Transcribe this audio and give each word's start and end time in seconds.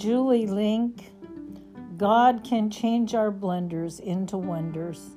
Julie 0.00 0.46
Link 0.46 1.12
God 1.98 2.42
can 2.42 2.70
change 2.70 3.14
our 3.14 3.30
blunders 3.30 4.00
into 4.00 4.38
wonders. 4.38 5.10